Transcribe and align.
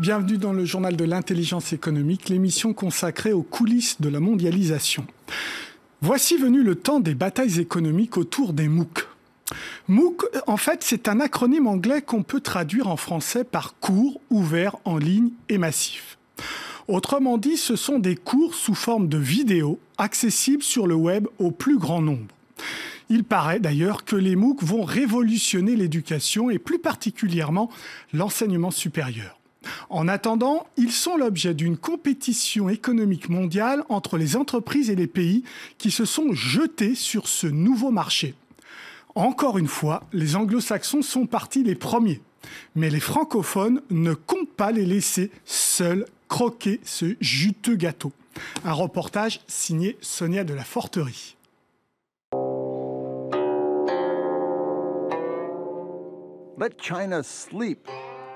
Bienvenue 0.00 0.38
dans 0.38 0.54
le 0.54 0.64
journal 0.64 0.96
de 0.96 1.04
l'intelligence 1.04 1.74
économique, 1.74 2.30
l'émission 2.30 2.72
consacrée 2.72 3.34
aux 3.34 3.42
coulisses 3.42 4.00
de 4.00 4.08
la 4.08 4.18
mondialisation. 4.18 5.06
Voici 6.00 6.38
venu 6.38 6.62
le 6.62 6.74
temps 6.74 7.00
des 7.00 7.14
batailles 7.14 7.60
économiques 7.60 8.16
autour 8.16 8.54
des 8.54 8.66
MOOC. 8.66 9.06
MOOC, 9.88 10.24
en 10.46 10.56
fait, 10.56 10.82
c'est 10.82 11.06
un 11.06 11.20
acronyme 11.20 11.66
anglais 11.66 12.00
qu'on 12.00 12.22
peut 12.22 12.40
traduire 12.40 12.88
en 12.88 12.96
français 12.96 13.44
par 13.44 13.78
cours 13.78 14.22
ouvert 14.30 14.76
en 14.86 14.96
ligne 14.96 15.32
et 15.50 15.58
massif. 15.58 16.16
Autrement 16.88 17.36
dit, 17.36 17.58
ce 17.58 17.76
sont 17.76 17.98
des 17.98 18.16
cours 18.16 18.54
sous 18.54 18.74
forme 18.74 19.06
de 19.06 19.18
vidéos 19.18 19.78
accessibles 19.98 20.62
sur 20.62 20.86
le 20.86 20.94
web 20.94 21.26
au 21.38 21.50
plus 21.50 21.76
grand 21.76 22.00
nombre. 22.00 22.34
Il 23.10 23.22
paraît 23.22 23.60
d'ailleurs 23.60 24.06
que 24.06 24.16
les 24.16 24.34
MOOC 24.34 24.64
vont 24.64 24.82
révolutionner 24.82 25.76
l'éducation 25.76 26.48
et 26.48 26.58
plus 26.58 26.78
particulièrement 26.78 27.68
l'enseignement 28.14 28.70
supérieur. 28.70 29.39
En 29.88 30.08
attendant, 30.08 30.66
ils 30.76 30.92
sont 30.92 31.16
l'objet 31.16 31.54
d'une 31.54 31.76
compétition 31.76 32.68
économique 32.68 33.28
mondiale 33.28 33.84
entre 33.88 34.16
les 34.16 34.36
entreprises 34.36 34.90
et 34.90 34.96
les 34.96 35.06
pays 35.06 35.44
qui 35.78 35.90
se 35.90 36.04
sont 36.04 36.32
jetés 36.32 36.94
sur 36.94 37.28
ce 37.28 37.46
nouveau 37.46 37.90
marché. 37.90 38.34
Encore 39.14 39.58
une 39.58 39.68
fois, 39.68 40.04
les 40.12 40.36
anglo-saxons 40.36 41.02
sont 41.02 41.26
partis 41.26 41.62
les 41.62 41.74
premiers. 41.74 42.20
Mais 42.74 42.90
les 42.90 43.00
francophones 43.00 43.82
ne 43.90 44.14
comptent 44.14 44.54
pas 44.56 44.72
les 44.72 44.86
laisser 44.86 45.30
seuls 45.44 46.06
croquer 46.28 46.80
ce 46.84 47.16
juteux 47.20 47.76
gâteau. 47.76 48.12
Un 48.64 48.72
reportage 48.72 49.40
signé 49.46 49.98
Sonia 50.00 50.44
de 50.44 50.54
la 50.54 50.64
Forterie. 50.64 51.36
Let 56.58 56.76
China 56.78 57.22
sleep, 57.22 57.88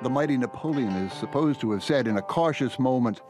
the 0.02 0.08
mighty 0.08 0.36
Napoleon 0.36 1.06
is 1.06 1.12
supposed 1.12 1.60
to 1.60 1.72
have 1.72 1.82
said 1.82 2.06
in 2.06 2.16
a 2.16 2.22
cautious 2.22 2.78
moment. 2.78 3.20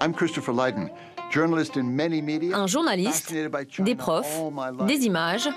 I'm 0.00 0.12
Christopher 0.12 0.52
Lydon, 0.52 0.90
journalist 1.30 1.76
in 1.76 1.94
many 1.94 2.20
media. 2.20 2.56
Un 2.56 2.66
journaliste, 2.66 3.32
des 3.78 3.94
profs, 3.94 4.40
des 4.86 5.06
images, 5.06 5.48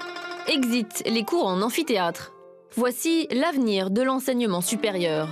exit 0.47 1.03
les 1.05 1.23
cours 1.23 1.47
en 1.47 1.61
amphithéâtre. 1.61 2.31
Voici 2.75 3.27
l'avenir 3.31 3.89
de 3.89 4.01
l'enseignement 4.01 4.61
supérieur. 4.61 5.27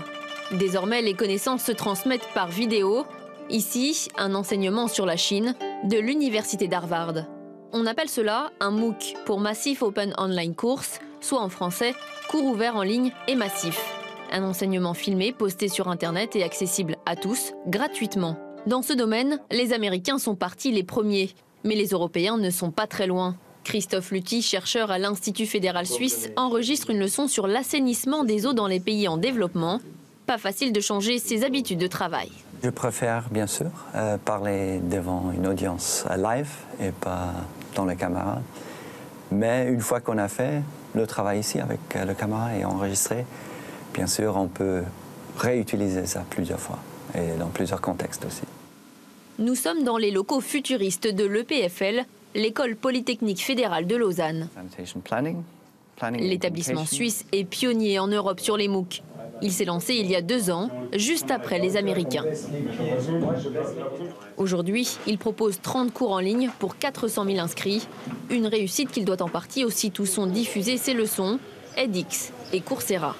Désormais, 0.51 1.01
les 1.01 1.13
connaissances 1.13 1.63
se 1.63 1.71
transmettent 1.71 2.27
par 2.33 2.47
vidéo. 2.47 3.05
Ici, 3.49 4.09
un 4.17 4.35
enseignement 4.35 4.87
sur 4.87 5.05
la 5.05 5.15
Chine 5.15 5.55
de 5.85 5.97
l'Université 5.97 6.67
d'Harvard. 6.67 7.25
On 7.71 7.85
appelle 7.85 8.09
cela 8.09 8.51
un 8.59 8.71
MOOC 8.71 9.15
pour 9.25 9.39
Massive 9.39 9.83
Open 9.83 10.13
Online 10.17 10.55
Course, 10.55 10.99
soit 11.21 11.41
en 11.41 11.49
français 11.49 11.93
cours 12.29 12.45
ouvert 12.45 12.75
en 12.75 12.83
ligne 12.83 13.11
et 13.27 13.35
massif. 13.35 14.06
Un 14.31 14.43
enseignement 14.43 14.93
filmé, 14.93 15.31
posté 15.31 15.69
sur 15.69 15.87
Internet 15.87 16.35
et 16.35 16.43
accessible 16.43 16.97
à 17.05 17.15
tous, 17.15 17.53
gratuitement. 17.67 18.37
Dans 18.65 18.81
ce 18.81 18.91
domaine, 18.91 19.39
les 19.51 19.71
Américains 19.71 20.17
sont 20.17 20.35
partis 20.35 20.71
les 20.71 20.83
premiers, 20.83 21.29
mais 21.63 21.75
les 21.75 21.87
Européens 21.87 22.37
ne 22.37 22.49
sont 22.49 22.71
pas 22.71 22.87
très 22.87 23.07
loin. 23.07 23.35
Christophe 23.63 24.11
Lutti, 24.11 24.41
chercheur 24.41 24.91
à 24.91 24.97
l'Institut 24.97 25.45
fédéral 25.45 25.85
suisse, 25.85 26.29
enregistre 26.35 26.89
une 26.89 26.99
leçon 26.99 27.27
sur 27.27 27.47
l'assainissement 27.47 28.23
des 28.23 28.45
eaux 28.45 28.53
dans 28.53 28.67
les 28.67 28.79
pays 28.79 29.07
en 29.07 29.17
développement. 29.17 29.79
Pas 30.25 30.37
facile 30.37 30.73
de 30.73 30.81
changer 30.81 31.19
ses 31.19 31.45
habitudes 31.45 31.79
de 31.79 31.87
travail. 31.87 32.29
Je 32.63 32.69
préfère 32.69 33.29
bien 33.29 33.47
sûr 33.47 33.69
euh, 33.95 34.17
parler 34.17 34.79
devant 34.79 35.31
une 35.31 35.47
audience 35.47 36.05
live 36.17 36.49
et 36.81 36.91
pas 36.91 37.33
dans 37.75 37.85
la 37.85 37.95
caméra. 37.95 38.41
Mais 39.31 39.67
une 39.69 39.81
fois 39.81 39.99
qu'on 39.99 40.17
a 40.17 40.27
fait 40.27 40.61
le 40.95 41.05
travail 41.05 41.39
ici 41.39 41.59
avec 41.59 41.79
le 41.93 42.13
caméra 42.13 42.55
et 42.55 42.65
enregistré, 42.65 43.25
bien 43.93 44.07
sûr, 44.07 44.35
on 44.35 44.47
peut 44.47 44.83
réutiliser 45.37 46.05
ça 46.05 46.25
plusieurs 46.29 46.59
fois 46.59 46.79
et 47.15 47.37
dans 47.37 47.47
plusieurs 47.47 47.81
contextes 47.81 48.25
aussi. 48.25 48.41
Nous 49.39 49.55
sommes 49.55 49.83
dans 49.83 49.97
les 49.97 50.11
locaux 50.11 50.41
futuristes 50.41 51.07
de 51.07 51.23
l'EPFL, 51.23 52.05
l'école 52.33 52.75
polytechnique 52.75 53.43
fédérale 53.43 53.85
de 53.85 53.95
Lausanne. 53.95 54.49
L'établissement 56.13 56.85
suisse 56.85 57.25
est 57.31 57.43
pionnier 57.43 57.99
en 57.99 58.07
Europe 58.07 58.39
sur 58.39 58.57
les 58.57 58.67
MOOC. 58.67 59.03
Il 59.43 59.51
s'est 59.51 59.65
lancé 59.65 59.93
il 59.93 60.09
y 60.09 60.15
a 60.15 60.21
deux 60.21 60.49
ans, 60.49 60.69
juste 60.93 61.29
après 61.29 61.59
les 61.59 61.77
Américains. 61.77 62.25
Aujourd'hui, 64.37 64.97
il 65.05 65.19
propose 65.19 65.61
30 65.61 65.93
cours 65.93 66.11
en 66.11 66.19
ligne 66.19 66.49
pour 66.57 66.77
400 66.77 67.25
000 67.25 67.37
inscrits. 67.37 67.87
Une 68.31 68.47
réussite 68.47 68.91
qu'il 68.91 69.05
doit 69.05 69.21
en 69.21 69.29
partie 69.29 69.63
aussi 69.63 69.93
où 69.99 70.05
sont 70.07 70.25
diffusées 70.25 70.77
ses 70.77 70.93
leçons, 70.93 71.39
edX 71.75 72.31
et 72.53 72.61
Coursera. 72.61 73.15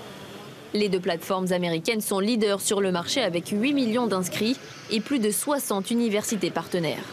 Les 0.73 0.89
deux 0.89 0.99
plateformes 0.99 1.51
américaines 1.51 2.01
sont 2.01 2.19
leaders 2.19 2.61
sur 2.61 2.81
le 2.81 2.91
marché 2.91 3.21
avec 3.21 3.49
8 3.49 3.73
millions 3.73 4.07
d'inscrits 4.07 4.57
et 4.91 4.99
plus 4.99 5.19
de 5.19 5.31
60 5.31 5.91
universités 5.91 6.51
partenaires. 6.51 7.03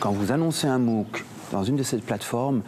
Quand 0.00 0.12
vous 0.12 0.30
annoncez 0.32 0.66
un 0.66 0.78
MOOC 0.78 1.24
dans 1.50 1.64
une 1.64 1.76
de 1.76 1.82
ces 1.82 1.98
plateformes, 1.98 2.62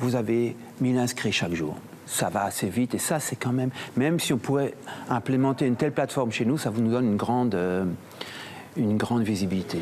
vous 0.00 0.16
avez 0.16 0.56
1000 0.80 0.98
inscrits 0.98 1.32
chaque 1.32 1.54
jour 1.54 1.76
ça 2.06 2.28
va 2.28 2.44
assez 2.44 2.68
vite. 2.68 2.94
Et 2.94 2.98
ça, 2.98 3.20
c'est 3.20 3.36
quand 3.36 3.52
même, 3.52 3.70
même 3.96 4.20
si 4.20 4.32
on 4.32 4.38
pourrait 4.38 4.74
implémenter 5.08 5.66
une 5.66 5.76
telle 5.76 5.92
plateforme 5.92 6.32
chez 6.32 6.44
nous, 6.44 6.58
ça 6.58 6.70
vous 6.70 6.80
nous 6.80 6.90
donne 6.90 7.06
une 7.06 7.16
grande, 7.16 7.54
euh, 7.54 7.84
une 8.76 8.96
grande 8.96 9.22
visibilité. 9.22 9.78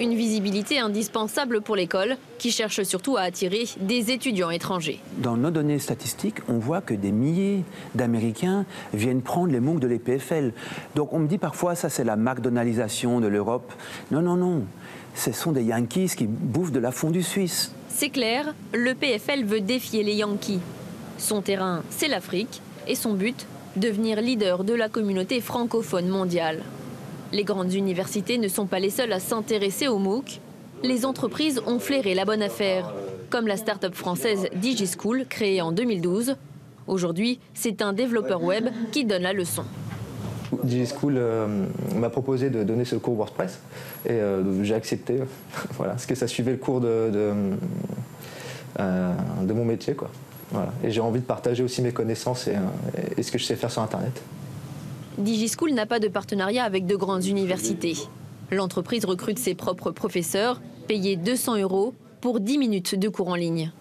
Une 0.00 0.14
visibilité 0.14 0.78
indispensable 0.78 1.60
pour 1.60 1.76
l'école, 1.76 2.16
qui 2.38 2.50
cherche 2.50 2.82
surtout 2.82 3.16
à 3.16 3.22
attirer 3.22 3.64
des 3.80 4.10
étudiants 4.10 4.50
étrangers. 4.50 5.00
Dans 5.18 5.36
nos 5.36 5.50
données 5.50 5.78
statistiques, 5.78 6.36
on 6.48 6.58
voit 6.58 6.80
que 6.80 6.94
des 6.94 7.12
milliers 7.12 7.64
d'Américains 7.94 8.64
viennent 8.92 9.22
prendre 9.22 9.52
les 9.52 9.60
MOOC 9.60 9.80
de 9.80 9.86
l'EPFL. 9.88 10.52
Donc 10.94 11.12
on 11.12 11.18
me 11.18 11.28
dit 11.28 11.38
parfois, 11.38 11.74
ça 11.74 11.88
c'est 11.88 12.04
la 12.04 12.16
McDonaldisation 12.16 13.20
de 13.20 13.26
l'Europe. 13.26 13.72
Non, 14.10 14.22
non, 14.22 14.36
non. 14.36 14.64
Ce 15.14 15.32
sont 15.32 15.52
des 15.52 15.64
Yankees 15.64 16.12
qui 16.16 16.26
bouffent 16.26 16.72
de 16.72 16.78
la 16.78 16.92
fondue 16.92 17.22
suisse. 17.22 17.72
C'est 17.88 18.10
clair, 18.10 18.54
le 18.72 18.94
PFL 18.94 19.44
veut 19.44 19.60
défier 19.60 20.04
les 20.04 20.14
Yankees. 20.14 20.60
Son 21.18 21.42
terrain, 21.42 21.82
c'est 21.90 22.06
l'Afrique, 22.06 22.62
et 22.86 22.94
son 22.94 23.14
but, 23.14 23.46
devenir 23.74 24.20
leader 24.20 24.62
de 24.62 24.74
la 24.74 24.88
communauté 24.88 25.40
francophone 25.40 26.08
mondiale. 26.08 26.62
Les 27.32 27.44
grandes 27.44 27.74
universités 27.74 28.38
ne 28.38 28.48
sont 28.48 28.66
pas 28.66 28.78
les 28.78 28.90
seules 28.90 29.12
à 29.12 29.20
s'intéresser 29.20 29.86
au 29.86 29.98
MOOC. 29.98 30.40
Les 30.82 31.04
entreprises 31.04 31.60
ont 31.66 31.78
flairé 31.78 32.14
la 32.14 32.24
bonne 32.24 32.42
affaire, 32.42 32.94
comme 33.28 33.46
la 33.46 33.56
start-up 33.56 33.94
française 33.94 34.46
DigiSchool, 34.54 35.26
créée 35.28 35.60
en 35.60 35.72
2012. 35.72 36.36
Aujourd'hui, 36.86 37.38
c'est 37.52 37.82
un 37.82 37.92
développeur 37.92 38.42
web 38.42 38.68
qui 38.92 39.04
donne 39.04 39.22
la 39.22 39.34
leçon. 39.34 39.64
DigiSchool 40.64 41.14
euh, 41.18 41.66
m'a 41.94 42.08
proposé 42.08 42.48
de 42.48 42.64
donner 42.64 42.86
ce 42.86 42.96
cours 42.96 43.14
WordPress 43.14 43.60
et 44.06 44.12
euh, 44.12 44.64
j'ai 44.64 44.74
accepté, 44.74 45.18
voilà, 45.76 45.92
parce 45.92 46.06
que 46.06 46.14
ça 46.14 46.26
suivait 46.26 46.52
le 46.52 46.56
cours 46.56 46.80
de, 46.80 47.10
euh, 48.80 49.12
mon 49.46 49.64
métier. 49.66 49.94
Et 50.82 50.90
j'ai 50.90 51.02
envie 51.02 51.20
de 51.20 51.26
partager 51.26 51.62
aussi 51.62 51.82
mes 51.82 51.92
connaissances 51.92 52.48
et, 52.48 53.22
ce 53.22 53.30
que 53.30 53.36
je 53.36 53.44
sais 53.44 53.56
faire 53.56 53.70
sur 53.70 53.82
Internet. 53.82 54.22
DigiSchool 55.18 55.72
n'a 55.72 55.84
pas 55.84 55.98
de 55.98 56.06
partenariat 56.06 56.62
avec 56.62 56.86
de 56.86 56.94
grandes 56.94 57.26
universités. 57.26 57.96
L'entreprise 58.52 59.04
recrute 59.04 59.38
ses 59.38 59.56
propres 59.56 59.90
professeurs, 59.90 60.60
payés 60.86 61.16
200 61.16 61.56
euros 61.58 61.92
pour 62.20 62.38
10 62.38 62.58
minutes 62.58 62.94
de 62.94 63.08
cours 63.08 63.28
en 63.28 63.34
ligne. 63.34 63.72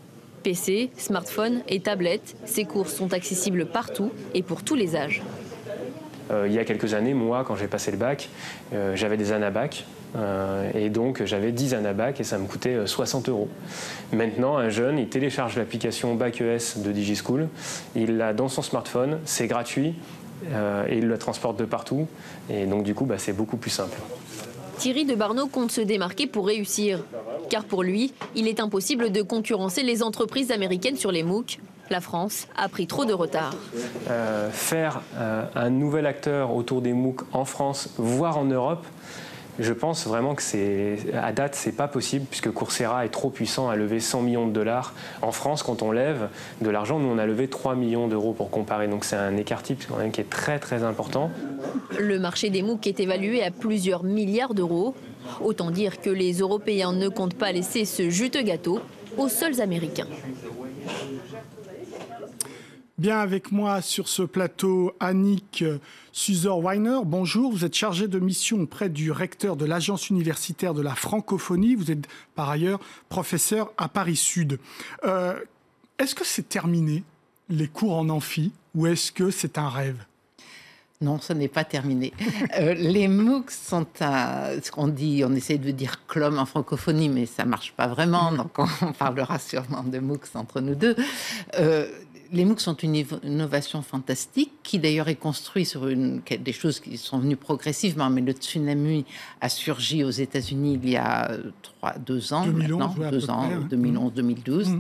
PC, 0.42 0.90
smartphone 0.98 1.62
et 1.68 1.80
tablette, 1.80 2.36
ces 2.46 2.66
cours 2.66 2.90
sont 2.90 3.14
accessibles 3.14 3.68
partout 3.68 4.12
et 4.34 4.42
pour 4.42 4.64
tous 4.64 4.74
les 4.74 4.96
âges. 4.96 5.22
Euh, 6.32 6.48
il 6.48 6.54
y 6.54 6.60
a 6.60 6.66
quelques 6.66 6.96
années, 6.96 7.14
moi, 7.14 7.44
quand 7.48 7.56
j'ai 7.56 7.68
passé 7.68 7.92
le 7.92 7.98
bac, 7.98 8.30
euh, 8.74 8.96
j'avais 8.96 9.16
des 9.16 9.32
anabacs 9.32 9.86
euh, 10.16 10.72
et 10.74 10.90
donc 10.90 11.24
j'avais 11.24 11.52
10 11.52 11.76
anabacs 11.76 12.20
et 12.20 12.24
ça 12.24 12.40
me 12.40 12.48
coûtait 12.48 12.88
60 12.88 13.30
euros. 13.30 13.48
Maintenant, 14.12 14.58
un 14.58 14.70
jeune, 14.70 14.98
il 14.98 15.08
télécharge 15.08 15.56
l'application 15.56 16.16
Bac 16.16 16.42
ES 16.42 16.80
de 16.80 16.92
DigiSchool, 16.92 17.48
il 17.96 18.18
l'a 18.18 18.34
dans 18.34 18.48
son 18.48 18.64
smartphone, 18.64 19.20
c'est 19.24 19.48
gratuit 19.48 19.94
et 20.46 20.98
il 20.98 21.08
le 21.08 21.18
transporte 21.18 21.58
de 21.58 21.66
partout. 21.66 22.08
Et 22.50 22.66
donc 22.66 22.84
du 22.84 22.94
coup, 22.94 23.06
bah, 23.06 23.18
c'est 23.18 23.34
beaucoup 23.34 23.58
plus 23.58 23.72
simple. 23.72 23.98
Thierry 24.78 25.06
de 25.06 25.16
Barneau 25.16 25.48
compte 25.48 25.72
se 25.72 25.82
démarquer 25.82 26.28
pour 26.28 26.48
réussir. 26.48 27.04
Car 27.50 27.64
pour 27.64 27.82
lui, 27.82 28.14
il 28.36 28.48
est 28.48 28.60
impossible 28.60 29.12
de 29.12 29.22
concurrencer 29.22 29.82
les 29.82 30.04
entreprises 30.04 30.52
américaines 30.52 30.98
sur 30.98 31.12
les 31.12 31.24
MOOC 31.24 31.60
la 31.90 32.02
France 32.02 32.48
a 32.56 32.68
pris 32.70 32.88
trop 32.88 33.06
de 33.06 33.14
retard. 33.14 33.54
Euh, 34.10 34.50
faire 34.52 35.02
euh, 35.16 35.46
un 35.56 35.70
nouvel 35.70 36.06
acteur 36.06 36.54
autour 36.54 36.82
des 36.82 36.94
MOOC 36.94 37.22
en 37.34 37.46
France, 37.46 37.90
voire 37.98 38.38
en 38.38 38.46
Europe, 38.46 38.86
je 39.60 39.74
pense 39.74 40.08
vraiment 40.08 40.36
que 40.36 40.42
c'est 40.42 40.98
à 41.14 41.32
date 41.32 41.56
c'est 41.56 41.72
pas 41.72 41.88
possible 41.88 42.26
puisque 42.30 42.52
Coursera 42.52 43.06
est 43.06 43.10
trop 43.10 43.30
puissant 43.30 43.70
à 43.70 43.76
lever 43.76 44.00
100 44.00 44.22
millions 44.22 44.48
de 44.48 44.54
dollars 44.54 44.94
en 45.22 45.32
France 45.32 45.64
quand 45.64 45.82
on 45.82 45.92
lève 45.92 46.30
de 46.62 46.70
l'argent 46.70 47.00
nous 47.00 47.10
on 47.10 47.18
a 47.18 47.26
levé 47.26 47.48
3 47.48 47.76
millions 47.76 48.08
d'euros 48.08 48.34
pour 48.34 48.50
comparer 48.50 48.88
donc 48.88 49.06
c'est 49.06 49.16
un 49.16 49.38
écart 49.38 49.64
type 49.64 49.84
quand 49.88 49.98
même 49.98 50.12
qui 50.12 50.22
est 50.22 50.30
très 50.30 50.60
très 50.60 50.84
important. 50.84 51.32
Le 52.00 52.20
marché 52.20 52.50
des 52.50 52.62
MOOC 52.62 52.88
est 52.88 53.00
évalué 53.00 53.44
à 53.44 53.52
plusieurs 53.52 54.04
milliards 54.04 54.54
d'euros. 54.54 54.96
Autant 55.42 55.72
dire 55.72 56.00
que 56.00 56.10
les 56.10 56.34
Européens 56.40 56.94
ne 56.94 57.10
comptent 57.10 57.36
pas 57.36 57.52
laisser 57.52 57.86
ce 57.86 58.10
juteux 58.10 58.44
gâteau 58.44 58.80
aux 59.18 59.28
seuls 59.28 59.62
Américains. 59.62 60.08
Bien 62.98 63.20
avec 63.20 63.52
moi 63.52 63.84
sur 63.84 64.08
ce 64.08 64.24
plateau, 64.24 64.96
Annick 65.00 65.64
Suzer-Weiner. 66.14 67.02
Bonjour, 67.06 67.52
vous 67.52 67.64
êtes 67.64 67.76
chargée 67.76 68.08
de 68.08 68.18
mission 68.18 68.62
auprès 68.62 68.90
du 68.90 69.12
recteur 69.12 69.56
de 69.56 69.66
l'Agence 69.66 70.10
universitaire 70.10 70.74
de 70.74 70.82
la 70.82 70.96
francophonie. 70.96 71.76
Vous 71.76 71.92
êtes 71.92 72.08
par 72.34 72.50
ailleurs 72.50 72.80
professeur 73.08 73.72
à 73.78 73.88
Paris 73.88 74.16
Sud. 74.16 74.58
Euh, 75.04 75.40
est-ce 76.00 76.16
que 76.16 76.26
c'est 76.26 76.50
terminé, 76.50 77.04
les 77.50 77.68
cours 77.68 77.96
en 77.96 78.10
amphi, 78.10 78.52
ou 78.74 78.88
est-ce 78.88 79.12
que 79.12 79.30
c'est 79.30 79.60
un 79.60 79.70
rêve? 79.70 80.04
Non, 81.00 81.20
ce 81.20 81.32
n'est 81.32 81.48
pas 81.48 81.64
terminé. 81.64 82.12
Euh, 82.58 82.74
les 82.74 83.08
MOOC 83.08 83.52
sont 83.52 83.86
un, 84.00 84.60
ce 84.64 84.72
qu'on 84.72 84.88
dit, 84.88 85.24
on 85.24 85.34
essaie 85.36 85.60
de 85.60 85.70
dire 85.70 86.08
CLOM 86.08 86.40
en 86.40 86.48
francophonie, 86.48 87.10
mais 87.10 87.28
ça 87.28 87.46
marche 87.46 87.74
pas 87.74 87.86
vraiment, 87.86 88.32
donc 88.32 88.58
on 88.58 88.94
parlera 88.98 89.38
sûrement 89.38 89.84
de 89.84 90.00
MOOC 90.00 90.22
entre 90.34 90.60
nous 90.60 90.74
deux. 90.74 90.96
Euh, 91.60 91.88
les 92.32 92.46
MOOC 92.46 92.60
sont 92.60 92.76
une 92.76 92.96
innovation 93.24 93.82
fantastique 93.82 94.52
qui 94.64 94.80
d'ailleurs 94.80 95.08
est 95.08 95.16
construite 95.16 95.68
sur 95.68 95.88
une, 95.88 96.22
des 96.40 96.54
choses 96.54 96.80
qui 96.80 96.98
sont 96.98 97.20
venues 97.20 97.38
progressivement, 97.38 98.10
mais 98.10 98.22
le 98.22 98.34
tsunami 98.34 99.06
a 99.42 99.50
surgi 99.50 100.04
aux 100.04 100.12
États-Unis 100.12 100.80
il 100.82 100.90
y 100.90 100.98
a 100.98 101.32
trois, 101.62 101.94
deux 101.94 102.34
ans 102.34 102.46
2011, 102.46 102.80
maintenant, 102.80 103.10
deux 103.12 103.30
ans, 103.30 103.50
2011-2012. 103.70 104.80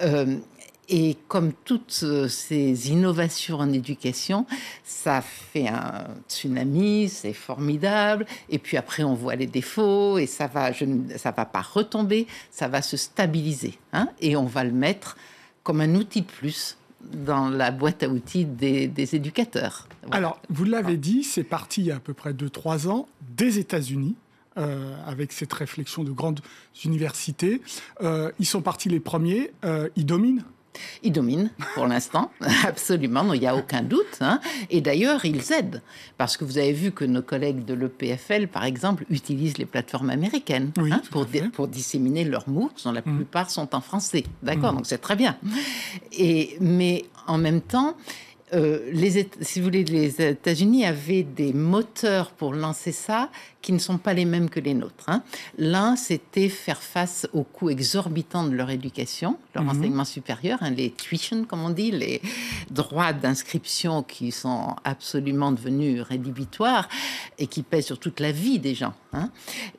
Mmh. 0.00 0.40
Et 0.88 1.16
comme 1.28 1.52
toutes 1.64 2.00
euh, 2.02 2.28
ces 2.28 2.90
innovations 2.90 3.56
en 3.58 3.72
éducation, 3.72 4.46
ça 4.84 5.22
fait 5.22 5.68
un 5.68 6.08
tsunami, 6.28 7.08
c'est 7.08 7.32
formidable. 7.32 8.26
Et 8.50 8.58
puis 8.58 8.76
après, 8.76 9.04
on 9.04 9.14
voit 9.14 9.36
les 9.36 9.46
défauts 9.46 10.18
et 10.18 10.26
ça 10.26 10.48
va, 10.48 10.72
je, 10.72 10.84
ça 11.16 11.30
va 11.30 11.46
pas 11.46 11.62
retomber, 11.62 12.26
ça 12.50 12.68
va 12.68 12.82
se 12.82 12.96
stabiliser. 12.96 13.78
Hein, 13.92 14.08
et 14.20 14.36
on 14.36 14.44
va 14.44 14.64
le 14.64 14.72
mettre 14.72 15.16
comme 15.62 15.80
un 15.80 15.94
outil 15.94 16.22
de 16.22 16.26
plus 16.26 16.76
dans 17.00 17.48
la 17.48 17.70
boîte 17.70 18.02
à 18.02 18.08
outils 18.08 18.44
des, 18.44 19.14
éducateurs. 19.14 19.88
Alors, 20.10 20.40
vous 20.48 20.64
l'avez 20.64 20.96
dit, 20.96 21.24
c'est 21.24 21.44
parti 21.44 21.80
il 21.82 21.86
y 21.86 21.90
a 21.90 21.96
à 21.96 22.00
peu 22.00 22.14
près 22.14 22.32
2-3 22.32 22.88
ans 22.88 23.08
des 23.20 23.58
États-Unis. 23.58 24.16
Euh, 24.58 24.94
avec 25.06 25.32
cette 25.32 25.50
réflexion 25.54 26.04
de 26.04 26.10
grandes 26.10 26.40
universités. 26.84 27.62
Euh, 28.02 28.30
ils 28.38 28.44
sont 28.44 28.60
partis 28.60 28.90
les 28.90 29.00
premiers, 29.00 29.50
ils 29.96 30.04
dominent 30.04 30.44
ils 31.02 31.12
dominent 31.12 31.50
pour 31.74 31.86
l'instant, 31.86 32.30
absolument, 32.66 33.32
il 33.32 33.40
n'y 33.40 33.46
a 33.46 33.56
aucun 33.56 33.82
doute. 33.82 34.18
Hein. 34.20 34.40
Et 34.70 34.80
d'ailleurs, 34.80 35.24
ils 35.24 35.52
aident, 35.52 35.82
parce 36.18 36.36
que 36.36 36.44
vous 36.44 36.58
avez 36.58 36.72
vu 36.72 36.92
que 36.92 37.04
nos 37.04 37.22
collègues 37.22 37.64
de 37.64 37.74
l'EPFL, 37.74 38.48
par 38.48 38.64
exemple, 38.64 39.04
utilisent 39.10 39.58
les 39.58 39.66
plateformes 39.66 40.10
américaines 40.10 40.72
hein, 40.78 41.02
pour, 41.10 41.26
pour, 41.52 41.68
disséminer 41.68 42.24
leurs 42.24 42.48
MOOCs, 42.48 42.84
dont 42.84 42.92
la 42.92 43.00
mmh. 43.00 43.16
plupart 43.16 43.50
sont 43.50 43.74
en 43.74 43.80
français. 43.80 44.24
D'accord, 44.42 44.72
mmh. 44.72 44.76
donc 44.76 44.86
c'est 44.86 44.98
très 44.98 45.16
bien. 45.16 45.36
Et, 46.12 46.56
mais 46.60 47.04
en 47.26 47.38
même 47.38 47.60
temps, 47.60 47.96
euh, 48.54 48.90
les, 48.92 49.28
si 49.40 49.60
vous 49.60 49.64
voulez, 49.64 49.84
les 49.84 50.20
États-Unis 50.20 50.84
avaient 50.84 51.22
des 51.22 51.52
moteurs 51.52 52.32
pour 52.32 52.52
lancer 52.52 52.92
ça 52.92 53.30
qui 53.62 53.72
ne 53.72 53.78
sont 53.78 53.96
pas 53.96 54.12
les 54.12 54.24
mêmes 54.24 54.50
que 54.50 54.60
les 54.60 54.74
nôtres. 54.74 55.08
Hein. 55.08 55.22
L'un, 55.56 55.96
c'était 55.96 56.48
faire 56.48 56.82
face 56.82 57.28
aux 57.32 57.44
coûts 57.44 57.70
exorbitants 57.70 58.44
de 58.44 58.54
leur 58.54 58.70
éducation, 58.70 59.38
leur 59.54 59.64
mhm. 59.64 59.70
enseignement 59.70 60.04
supérieur, 60.04 60.58
hein, 60.60 60.70
les 60.70 60.90
tuition, 60.90 61.44
comme 61.44 61.62
on 61.62 61.70
dit, 61.70 61.92
les 61.92 62.20
droits 62.70 63.12
d'inscription 63.12 64.02
qui 64.02 64.32
sont 64.32 64.74
absolument 64.84 65.52
devenus 65.52 66.02
rédhibitoires 66.02 66.88
et 67.38 67.46
qui 67.46 67.62
pèsent 67.62 67.86
sur 67.86 67.98
toute 67.98 68.20
la 68.20 68.32
vie 68.32 68.58
des 68.58 68.74
gens. 68.74 68.94
Hein. 69.12 69.30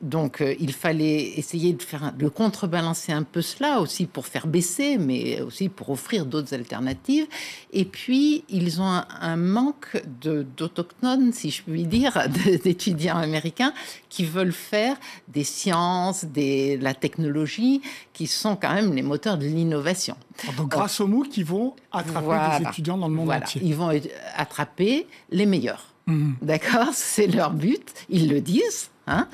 Donc, 0.02 0.42
euh, 0.42 0.56
il 0.60 0.74
fallait 0.74 1.38
essayer 1.38 1.74
de 1.74 1.84
faire 1.84 2.14
de 2.14 2.28
contrebalancer 2.30 3.12
un 3.12 3.24
peu 3.24 3.42
cela 3.42 3.82
aussi 3.82 4.06
pour 4.06 4.28
faire 4.28 4.48
baisser, 4.48 4.98
mais 4.98 5.42
aussi 5.42 5.68
pour 5.68 5.90
offrir 5.90 6.26
d'autres 6.26 6.54
alternatives. 6.54 7.28
Et 7.74 7.86
puis, 7.86 8.46
ils 8.64 8.82
ont 8.82 8.88
un, 8.88 9.06
un 9.22 9.36
manque 9.36 10.02
d'autochtones, 10.22 11.34
si 11.34 11.52
je 11.52 11.62
puis 11.64 11.86
dire, 11.86 12.18
d'étudiants 12.64 13.18
américains 13.18 13.74
qui 14.10 14.26
veulent 14.26 14.54
faire 14.54 14.96
des 15.28 15.44
sciences, 15.44 16.26
des, 16.26 16.78
la 16.78 16.94
technologie, 16.94 17.82
qui 18.14 18.28
sont 18.28 18.56
quand 18.56 18.74
même 18.74 18.94
les 18.94 19.02
moteurs 19.02 19.38
de 19.38 19.46
l'innovation. 19.46 20.16
Donc, 20.58 20.70
grâce 20.70 21.00
aux 21.00 21.08
MOOC, 21.08 21.38
ils 21.38 21.46
vont 21.46 21.76
attraper 21.92 22.64
des 22.64 22.70
étudiants 22.70 22.98
dans 22.98 23.08
le 23.08 23.14
monde 23.14 23.32
entier. 23.32 23.62
Ils 23.64 23.76
vont 23.76 23.92
attraper 24.36 25.08
les 25.30 25.46
meilleurs. 25.46 25.94
Mhm. 26.08 26.36
D'accord? 26.42 26.90
C'est 26.94 27.28
leur 27.28 27.52
but. 27.52 27.94
Ils 28.10 28.30
le 28.30 28.42
disent. 28.42 28.90
Hein 29.06 29.28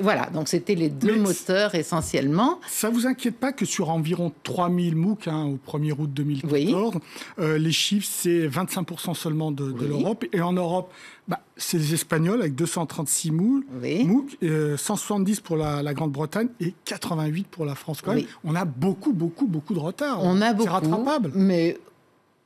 voilà, 0.00 0.26
donc 0.26 0.48
c'était 0.48 0.74
les 0.74 0.88
deux 0.88 1.16
moteurs 1.16 1.74
essentiellement. 1.74 2.60
Ça 2.68 2.90
vous 2.90 3.06
inquiète 3.06 3.36
pas 3.36 3.52
que 3.52 3.64
sur 3.64 3.90
environ 3.90 4.32
3000 4.42 4.96
MOOC 4.96 5.28
hein, 5.28 5.44
au 5.44 5.58
1er 5.70 5.92
août 5.98 6.10
2014, 6.12 6.94
euh, 7.38 7.58
les 7.58 7.72
chiffres, 7.72 8.08
c'est 8.10 8.48
25% 8.48 9.14
seulement 9.14 9.52
de, 9.52 9.72
l'Europe. 9.86 10.24
Et 10.32 10.40
en 10.40 10.52
Europe, 10.52 10.92
bah, 11.28 11.40
c'est 11.56 11.78
les 11.78 11.94
Espagnols 11.94 12.40
avec 12.40 12.54
236 12.54 13.30
MOOC, 13.32 13.64
MOOC 14.04 14.38
170 14.76 15.40
pour 15.40 15.56
la, 15.56 15.94
Grande-Bretagne 15.94 16.48
et 16.60 16.74
88 16.84 17.46
pour 17.48 17.64
la 17.64 17.74
France. 17.74 18.00
Quand 18.02 18.14
même, 18.14 18.24
on 18.44 18.54
a 18.54 18.64
beaucoup, 18.64 19.12
beaucoup, 19.12 19.46
beaucoup 19.46 19.74
de 19.74 19.80
retard. 19.80 20.22
On 20.22 20.40
a 20.40 20.52
beaucoup. 20.52 20.64
C'est 20.64 20.70
rattrapable. 20.70 21.32
Mais 21.34 21.78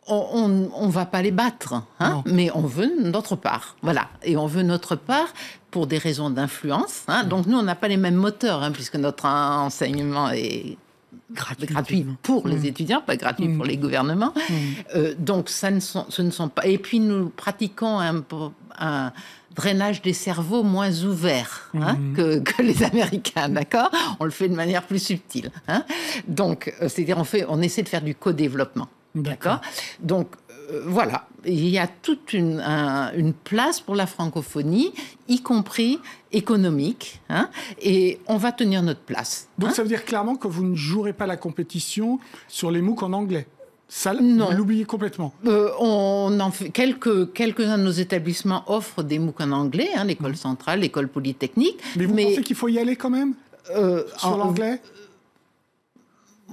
on 0.06 0.48
ne 0.48 0.90
va 0.90 1.06
pas 1.06 1.22
les 1.22 1.30
battre, 1.30 1.82
hein, 2.00 2.22
mais 2.26 2.50
on 2.54 2.62
veut 2.62 2.90
notre 3.02 3.36
part. 3.36 3.76
Voilà. 3.82 4.08
Et 4.22 4.36
on 4.36 4.46
veut 4.46 4.62
notre 4.62 4.96
part 4.96 5.28
pour 5.70 5.86
des 5.86 5.98
raisons 5.98 6.30
d'influence. 6.30 7.02
Hein. 7.08 7.24
Donc 7.24 7.46
nous, 7.46 7.58
on 7.58 7.62
n'a 7.62 7.74
pas 7.74 7.88
les 7.88 7.96
mêmes 7.96 8.14
moteurs, 8.14 8.62
hein, 8.62 8.70
puisque 8.70 8.96
notre 8.96 9.26
enseignement 9.26 10.30
est 10.30 10.76
gratuit, 11.32 12.06
pour 12.22 12.46
les 12.46 12.56
mmh. 12.56 12.66
étudiants, 12.66 13.00
pas 13.00 13.16
gratuit 13.16 13.48
pour 13.48 13.64
mmh. 13.64 13.68
les 13.68 13.76
gouvernements. 13.76 14.32
Mmh. 14.36 14.54
Euh, 14.94 15.14
donc 15.18 15.48
ça 15.48 15.70
ne 15.70 15.80
sont, 15.80 16.06
ce 16.08 16.22
ne 16.22 16.30
sont 16.30 16.48
pas... 16.48 16.66
Et 16.66 16.78
puis 16.78 17.00
nous 17.00 17.28
pratiquons 17.30 17.98
un, 17.98 18.22
un 18.78 19.12
drainage 19.54 20.02
des 20.02 20.12
cerveaux 20.12 20.62
moins 20.62 21.02
ouvert 21.02 21.70
que, 22.14 22.38
que, 22.40 22.62
les 22.62 22.82
Américains, 22.82 23.48
d'accord? 23.48 23.90
On 24.20 24.24
le 24.24 24.30
fait 24.30 24.48
de 24.48 24.54
manière 24.54 24.82
plus 24.82 24.98
subtile. 24.98 25.50
Donc, 26.26 26.74
euh, 26.80 26.88
c'est-à-dire 26.88 27.18
on, 27.18 27.24
fait, 27.24 27.44
on 27.48 27.60
essaie 27.62 27.82
de 27.82 27.88
faire 27.88 28.02
du 28.02 28.14
co-développement. 28.14 28.88
D'accord 29.14 29.60
Donc, 30.00 30.28
euh, 30.70 30.82
voilà, 30.86 31.28
il 31.44 31.68
y 31.68 31.78
a 31.78 31.86
toute 31.86 32.32
une, 32.32 32.60
une, 32.60 33.32
place 33.32 33.80
pour 33.80 33.94
la 33.94 34.06
francophonie, 34.06 34.92
y 35.28 35.40
compris 35.40 36.00
économique, 36.32 37.20
hein, 37.28 37.48
et 37.80 38.18
on 38.26 38.38
va 38.38 38.50
tenir 38.50 38.82
notre 38.82 39.00
place. 39.00 39.48
Donc 39.58 39.70
hein. 39.70 39.72
ça 39.74 39.82
veut 39.82 39.88
dire 39.88 40.04
clairement 40.04 40.36
que 40.36 40.48
vous 40.48 40.64
ne 40.64 40.74
jouerez 40.74 41.12
pas 41.12 41.26
la 41.26 41.36
compétition 41.36 42.18
sur 42.48 42.70
les 42.70 42.80
MOOC 42.80 43.02
en 43.02 43.12
anglais 43.12 43.46
ça, 43.96 44.12
non. 44.14 44.50
L'oubliez 44.50 44.84
complètement. 44.84 45.32
Euh, 45.46 45.70
on 45.78 46.40
en 46.40 46.50
fait 46.50 46.70
quelques 46.70 47.32
quelques-uns 47.32 47.78
de 47.78 47.84
nos 47.84 47.92
établissements 47.92 48.64
offrent 48.66 49.04
des 49.04 49.20
MOOC 49.20 49.40
en 49.42 49.52
anglais, 49.52 49.90
hein, 49.94 50.04
l'école 50.04 50.32
mmh. 50.32 50.36
centrale, 50.36 50.80
l'école 50.80 51.06
polytechnique. 51.06 51.78
Mais 51.96 52.06
vous 52.06 52.14
pensez 52.16 52.42
qu'il 52.42 52.56
faut 52.56 52.68
y 52.68 52.78
aller 52.78 52.96
quand 52.96 53.10
même? 53.10 53.34
Euh, 53.70 54.02
sur 54.16 54.36
l'anglais? 54.36 54.80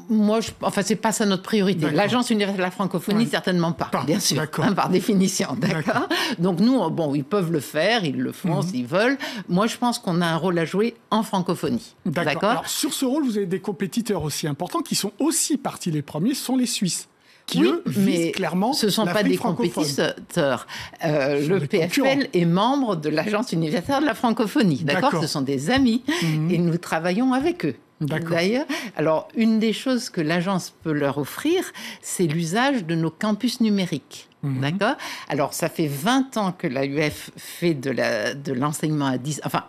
Moi, 0.10 0.42
je, 0.42 0.52
enfin, 0.62 0.82
c'est 0.84 0.96
pas 0.96 1.12
ça 1.12 1.26
notre 1.26 1.44
priorité. 1.44 1.90
L'agence 1.90 2.30
universelle 2.30 2.58
de 2.58 2.62
la 2.62 2.72
francophonie, 2.72 3.28
certainement 3.28 3.72
pas, 3.72 3.90
bien 4.06 4.20
sûr, 4.20 4.42
hein, 4.42 4.74
par 4.74 4.90
définition, 4.90 5.56
d'accord. 5.58 6.08
Donc 6.38 6.60
nous, 6.60 6.90
bon, 6.90 7.16
ils 7.16 7.24
peuvent 7.24 7.52
le 7.52 7.60
faire, 7.60 8.04
ils 8.04 8.18
le 8.18 8.32
font 8.32 8.58
mhm. 8.58 8.64
s'ils 8.64 8.86
veulent. 8.86 9.18
Moi, 9.48 9.68
je 9.68 9.78
pense 9.78 10.00
qu'on 10.00 10.22
a 10.22 10.28
un 10.28 10.36
rôle 10.36 10.60
à 10.60 10.66
jouer 10.66 10.96
en 11.12 11.24
francophonie, 11.24 11.96
d'accord. 12.06 12.50
Alors 12.50 12.68
sur 12.68 12.94
ce 12.94 13.06
rôle, 13.06 13.24
vous 13.24 13.38
avez 13.38 13.46
des 13.46 13.60
compétiteurs 13.60 14.24
aussi 14.24 14.48
importants 14.48 14.82
qui 14.82 14.96
sont 14.96 15.14
aussi 15.20 15.58
partis 15.58 15.92
les 15.92 16.02
premiers, 16.02 16.34
sont 16.34 16.58
les 16.58 16.66
Suisses. 16.66 17.08
Qui, 17.48 17.62
oui, 17.62 17.68
eux, 17.70 17.84
mais 17.98 18.32
clairement 18.32 18.72
ce 18.72 18.86
ne 18.86 18.92
sont 18.92 19.06
pas 19.06 19.24
des 19.24 19.36
compétiteurs. 19.36 20.68
Euh, 21.04 21.48
le 21.48 21.60
PFL 21.60 22.30
est 22.34 22.46
membre 22.46 22.96
de 22.96 23.10
l'Agence 23.10 23.52
universelle 23.52 24.02
de 24.02 24.06
la 24.06 24.14
francophonie. 24.14 24.84
D'accord 24.84 25.20
Ce 25.20 25.28
sont 25.28 25.42
des 25.42 25.72
amis 25.72 26.04
mhm. 26.22 26.52
et 26.52 26.58
nous 26.60 26.78
travaillons 26.78 27.34
avec 27.34 27.66
eux. 27.66 27.76
D'ailleurs, 28.01 28.65
alors 28.96 29.27
une 29.36 29.60
des 29.60 29.74
choses 29.74 30.10
que 30.10 30.22
l'agence 30.22 30.74
peut 30.84 30.91
leur 30.91 31.17
offrir, 31.17 31.72
c'est 32.01 32.27
l'usage 32.27 32.86
de 32.86 32.96
nos 32.96 33.12
campus 33.12 33.62
numériques. 33.62 34.27
Mhm. 34.43 34.60
D'accord? 34.60 34.96
Alors, 35.29 35.53
ça 35.53 35.70
fait 35.70 35.88
20 35.88 36.38
ans 36.38 36.51
que 36.51 36.67
l'AUF 36.67 37.31
fait 37.38 37.74
de 37.74 38.53
l'enseignement 38.53 39.05
à 39.05 39.17
10... 39.17 39.41
Enfin, 39.43 39.65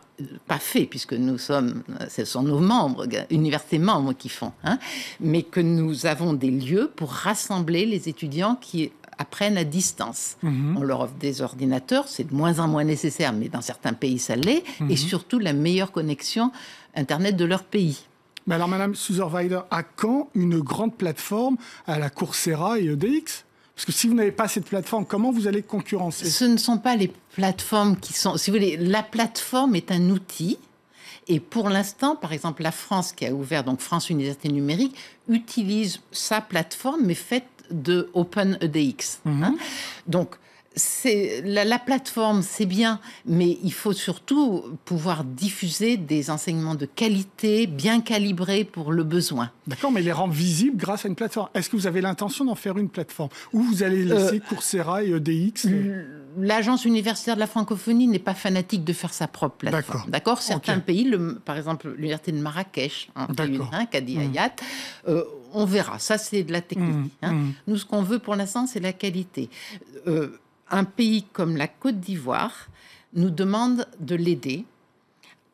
pas 0.46 0.58
fait, 0.58 0.86
puisque 0.86 1.12
nous 1.12 1.36
sommes... 1.36 1.82
Ce 2.08 2.24
sont 2.24 2.42
nos 2.42 2.58
membres, 2.58 3.06
universités 3.30 3.78
membres 3.78 4.14
qui 4.14 4.28
font. 4.30 4.52
Hein, 4.64 4.78
mais 5.20 5.42
que 5.42 5.60
nous 5.60 6.06
avons 6.06 6.32
des 6.32 6.50
lieux 6.50 6.90
pour 6.94 7.10
rassembler 7.10 7.84
les 7.84 8.08
étudiants 8.08 8.56
qui 8.56 8.92
apprennent 9.18 9.58
à 9.58 9.64
distance. 9.64 10.36
Mhm. 10.42 10.76
On 10.78 10.82
leur 10.82 11.00
offre 11.00 11.14
des 11.20 11.42
ordinateurs, 11.42 12.08
c'est 12.08 12.30
de 12.30 12.34
moins 12.34 12.58
en 12.58 12.66
moins 12.66 12.84
nécessaire, 12.84 13.34
mais 13.34 13.48
dans 13.48 13.60
certains 13.60 13.92
pays, 13.92 14.18
ça 14.18 14.36
l'est. 14.36 14.64
Et 14.80 14.82
mhm. 14.84 14.96
surtout, 14.96 15.38
la 15.38 15.52
meilleure 15.52 15.92
connexion 15.92 16.50
Internet 16.94 17.36
de 17.36 17.44
leur 17.44 17.64
pays. 17.64 18.06
Mais 18.46 18.54
alors, 18.54 18.68
Madame 18.68 18.94
Suzerweider, 18.94 19.60
à 19.70 19.82
quand 19.82 20.28
une 20.34 20.60
grande 20.60 20.94
plateforme 20.96 21.56
à 21.86 21.98
la 21.98 22.10
Coursera 22.10 22.78
et 22.78 22.86
EDX 22.86 23.44
parce 23.74 23.86
que 23.86 23.92
si 23.92 24.06
vous 24.06 24.14
n'avez 24.14 24.32
pas 24.32 24.48
cette 24.48 24.66
plateforme, 24.66 25.06
comment 25.06 25.32
vous 25.32 25.46
allez 25.48 25.62
concurrencer? 25.62 26.28
Ce 26.28 26.44
ne 26.44 26.56
sont 26.56 26.78
pas 26.78 26.94
les 26.94 27.10
plateformes 27.34 27.96
qui 27.96 28.12
sont. 28.12 28.36
Si 28.36 28.50
vous 28.50 28.56
voulez, 28.56 28.76
la 28.76 29.02
plateforme 29.02 29.74
est 29.74 29.90
un 29.90 30.10
outil. 30.10 30.58
Et 31.28 31.40
pour 31.40 31.68
l'instant, 31.68 32.16
par 32.16 32.32
exemple, 32.32 32.62
la 32.62 32.72
France 32.72 33.12
qui 33.12 33.26
a 33.26 33.32
ouvert, 33.32 33.64
donc 33.64 33.80
France 33.80 34.10
Université 34.10 34.48
Numérique, 34.48 34.96
utilise 35.28 36.00
sa 36.10 36.40
plateforme, 36.40 37.00
mais 37.04 37.14
faite 37.14 37.46
de 37.70 38.10
OpenEDX. 38.12 39.20
Mhm. 39.24 39.42
hein. 39.42 39.56
Donc, 40.06 40.36
c'est 40.74 41.42
la, 41.44 41.64
la 41.64 41.78
plateforme, 41.78 42.42
c'est 42.42 42.66
bien, 42.66 43.00
mais 43.26 43.58
il 43.62 43.72
faut 43.72 43.92
surtout 43.92 44.64
pouvoir 44.84 45.24
diffuser 45.24 45.96
des 45.96 46.30
enseignements 46.30 46.74
de 46.74 46.86
qualité, 46.86 47.66
bien 47.66 48.00
calibrés 48.00 48.64
pour 48.64 48.92
le 48.92 49.04
besoin. 49.04 49.50
D'accord, 49.66 49.92
mais 49.92 50.02
les 50.02 50.12
rend 50.12 50.28
visibles 50.28 50.76
grâce 50.76 51.04
à 51.04 51.08
une 51.08 51.14
plateforme. 51.14 51.48
Est-ce 51.54 51.68
que 51.70 51.76
vous 51.76 51.86
avez 51.86 52.00
l'intention 52.00 52.44
d'en 52.44 52.54
faire 52.54 52.78
une 52.78 52.88
plateforme? 52.88 53.28
Ou 53.52 53.62
vous 53.62 53.82
allez 53.82 54.04
laisser 54.04 54.40
Coursera 54.40 55.02
et 55.04 55.10
EDX 55.10 55.66
euh, 55.66 56.18
L'agence 56.38 56.84
universitaire 56.86 57.34
de 57.34 57.40
la 57.40 57.46
francophonie 57.46 58.06
n'est 58.06 58.18
pas 58.18 58.34
fanatique 58.34 58.84
de 58.84 58.92
faire 58.92 59.12
sa 59.12 59.28
propre 59.28 59.56
plateforme. 59.56 60.10
D'accord. 60.10 60.40
Certains 60.40 60.78
pays, 60.78 61.04
le- 61.04 61.34
par 61.44 61.56
exemple 61.58 61.92
l'université 61.94 62.32
de 62.32 62.38
Marrakech, 62.38 63.10
hein, 63.14 63.26
est 63.28 63.44
une, 63.44 63.58
D'accord. 63.58 63.70
hein, 63.74 63.86
Hayat, 63.92 64.52
euh, 65.08 65.24
on 65.52 65.66
verra. 65.66 65.98
Ça, 65.98 66.16
c'est 66.18 66.42
de 66.42 66.52
la 66.52 66.62
technique. 66.62 66.88
Mm, 66.94 67.08
hein. 67.22 67.32
mm. 67.32 67.52
Nous, 67.66 67.76
ce 67.76 67.84
qu'on 67.84 68.02
veut 68.02 68.18
pour 68.18 68.34
l'instant, 68.34 68.66
c'est 68.66 68.80
la 68.80 68.92
qualité. 68.94 69.50
Euh, 70.06 70.38
un 70.72 70.84
pays 70.84 71.22
comme 71.32 71.56
la 71.56 71.68
Côte 71.68 72.00
d'Ivoire 72.00 72.68
nous 73.14 73.30
demande 73.30 73.86
de 74.00 74.14
l'aider 74.16 74.64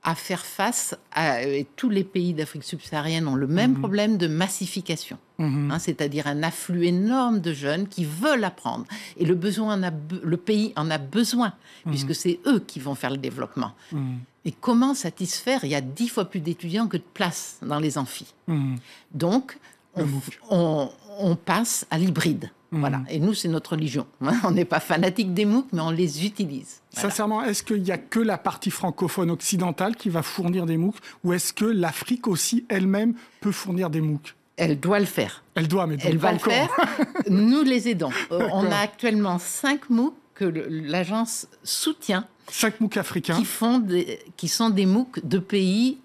à 0.04 0.14
faire 0.14 0.46
face 0.46 0.96
à 1.12 1.42
et 1.42 1.66
tous 1.76 1.90
les 1.90 2.04
pays 2.04 2.32
d'Afrique 2.32 2.62
subsaharienne 2.64 3.26
ont 3.26 3.34
le 3.34 3.48
même 3.48 3.74
problème 3.78 4.16
de 4.16 4.28
massification, 4.28 5.18
Mhm. 5.38 5.70
hein, 5.72 5.78
c'est-à-dire 5.80 6.28
un 6.28 6.42
afflux 6.44 6.86
énorme 6.86 7.40
de 7.40 7.52
jeunes 7.52 7.88
qui 7.88 8.04
veulent 8.04 8.44
apprendre 8.44 8.86
et 9.16 9.24
le 9.26 9.34
besoin 9.34 9.74
en 9.74 9.82
a 9.82 9.90
be- 9.90 10.22
le 10.22 10.36
pays 10.36 10.72
en 10.76 10.88
a 10.90 10.98
besoin 10.98 11.52
puisque 11.84 12.14
c'est 12.14 12.38
eux 12.46 12.60
qui 12.60 12.78
vont 12.78 12.94
faire 12.94 13.10
le 13.10 13.18
développement. 13.18 13.72
Mhm. 13.92 14.18
Et 14.44 14.52
comment 14.52 14.94
satisfaire 14.94 15.64
Il 15.64 15.70
y 15.70 15.74
a 15.74 15.80
dix 15.80 16.08
fois 16.08 16.26
plus 16.26 16.40
d'étudiants 16.40 16.86
que 16.86 16.96
de 16.96 17.02
places 17.02 17.58
dans 17.60 17.80
les 17.80 17.98
amphis. 17.98 18.32
Mhm. 18.46 18.76
Donc, 19.12 19.58
on, 19.94 20.06
on- 20.48 20.90
on 21.18 21.34
passe 21.36 21.86
à 21.90 21.98
l'hybride. 21.98 22.50
Mhm. 22.70 22.80
Voilà. 22.80 23.00
Et 23.08 23.18
nous, 23.18 23.34
c'est 23.34 23.48
notre 23.48 23.72
religion. 23.72 24.06
On 24.44 24.50
n'est 24.50 24.64
pas 24.64 24.80
fanatique 24.80 25.32
des 25.34 25.44
MOOC, 25.44 25.66
mais 25.72 25.80
on 25.80 25.90
les 25.90 26.26
utilise. 26.26 26.80
Voilà. 26.92 27.08
Sincèrement, 27.10 27.42
est-ce 27.44 27.62
qu'il 27.62 27.82
n'y 27.82 27.90
a 27.90 27.98
que 27.98 28.20
la 28.20 28.36
partie 28.38 28.70
francophone 28.70 29.30
occidentale 29.30 29.96
qui 29.96 30.08
va 30.10 30.22
fournir 30.22 30.66
des 30.66 30.76
MOOC 30.76 30.94
ou 31.24 31.32
est-ce 31.32 31.52
que 31.52 31.64
l'Afrique 31.64 32.26
aussi 32.26 32.64
elle-même 32.68 33.14
peut 33.40 33.52
fournir 33.52 33.88
des 33.90 34.00
MOOC? 34.00 34.34
Elle 34.56 34.78
doit 34.80 34.98
le 34.98 35.06
faire. 35.06 35.44
Elle 35.54 35.68
doit, 35.68 35.86
mais 35.86 35.96
donc 35.96 36.06
Elle 36.06 36.18
va 36.18 36.32
le 36.32 36.38
faire. 36.38 36.68
Nous 37.30 37.62
les 37.62 37.88
aidons. 37.88 38.10
Euh, 38.32 38.48
on 38.52 38.66
a 38.70 38.76
actuellement 38.76 39.38
cinq 39.38 39.88
MOOC 39.88 40.14
que 40.34 40.44
l'agence 40.44 41.48
soutient, 41.64 42.26
Cinq 42.50 42.80
MOOC 42.80 42.96
africains. 42.96 43.36
qui, 43.36 43.44
font 43.44 43.78
des, 43.78 44.18
qui 44.36 44.48
sont 44.48 44.70
des 44.70 44.86
MOOC 44.86 45.20
de 45.26 45.38
pays 45.38 45.98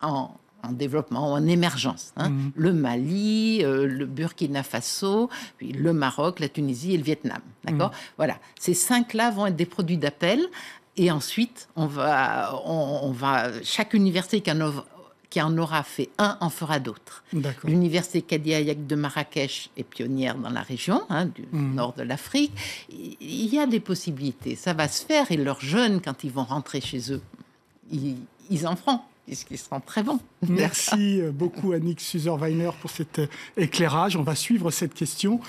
en, 0.00 0.30
en 0.62 0.72
développement, 0.72 1.32
en 1.32 1.46
émergence. 1.46 2.12
hein. 2.16 2.28
Mhm. 2.30 2.52
Le 2.56 2.72
Mali, 2.72 3.60
euh, 3.64 3.86
le 3.86 4.06
Burkina 4.06 4.62
Faso, 4.62 5.28
puis 5.58 5.72
le 5.72 5.92
Maroc, 5.92 6.40
la 6.40 6.48
Tunisie 6.48 6.94
et 6.94 6.96
le 6.98 7.02
Vietnam. 7.04 7.40
D'accord? 7.64 7.90
Mhm. 7.90 7.96
Voilà. 8.16 8.36
Ces 8.58 8.74
cinq-là 8.74 9.30
vont 9.30 9.46
être 9.46 9.56
des 9.56 9.66
produits 9.66 9.98
d'appel. 9.98 10.40
Et 10.96 11.10
ensuite, 11.10 11.68
on 11.74 11.86
va, 11.86 12.54
on, 12.66 13.00
on 13.04 13.12
va, 13.12 13.50
chaque 13.64 13.94
université 13.94 14.42
qui 14.42 14.52
en, 14.52 14.60
aura, 14.60 14.84
qui 15.30 15.40
en 15.40 15.56
aura 15.56 15.82
fait 15.84 16.10
un 16.18 16.36
en 16.40 16.50
fera 16.50 16.80
d'autres. 16.80 17.24
D'accord. 17.32 17.70
L'université 17.70 18.20
Kadi 18.20 18.52
Hayek 18.52 18.86
de 18.86 18.94
Marrakech 18.94 19.70
est 19.78 19.84
pionnière 19.84 20.34
dans 20.36 20.50
la 20.50 20.60
région, 20.60 21.00
hein, 21.08 21.24
du 21.26 21.46
Mhm. 21.50 21.74
nord 21.76 21.94
de 21.94 22.02
l'Afrique. 22.02 22.52
Il 22.90 23.46
y 23.54 23.58
a 23.58 23.66
des 23.66 23.80
possibilités, 23.80 24.54
ça 24.54 24.74
va 24.74 24.86
se 24.86 25.04
faire 25.06 25.32
et 25.32 25.38
leurs 25.38 25.60
jeunes, 25.62 26.02
quand 26.02 26.24
ils 26.24 26.30
vont 26.30 26.44
rentrer 26.44 26.82
chez 26.82 27.10
eux, 27.10 27.22
ils, 27.90 28.16
ils 28.50 28.66
en 28.66 28.76
feront, 28.76 29.00
puisqu'ils 29.26 29.58
seront 29.58 29.80
très 29.80 30.02
bons. 30.02 30.20
Merci 30.48 31.22
beaucoup 31.32 31.72
Annick 31.72 32.00
Suzer-Weiner 32.00 32.70
pour 32.80 32.90
cet 32.90 33.20
euh, 33.20 33.26
éclairage. 33.56 34.16
On 34.16 34.22
va 34.22 34.34
suivre 34.34 34.70
cette 34.70 34.94
question. 34.94 35.40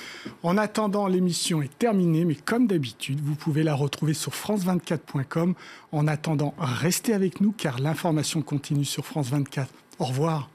En 0.44 0.58
attendant, 0.58 1.08
l'émission 1.08 1.62
est 1.62 1.78
terminée, 1.80 2.26
mais 2.26 2.36
comme 2.36 2.68
d'habitude, 2.68 3.20
vous 3.22 3.36
pouvez 3.36 3.64
la 3.64 3.76
retrouver 3.76 4.14
sur 4.14 4.32
france24.com. 4.32 5.56
En 5.92 6.08
attendant, 6.08 6.54
restez 6.58 7.14
avec 7.14 7.42
nous 7.42 7.52
car 7.52 7.80
l'information 7.80 8.42
continue 8.42 8.86
sur 8.86 9.06
France 9.06 9.30
24. 9.30 9.70
Au 10.00 10.06
revoir. 10.06 10.53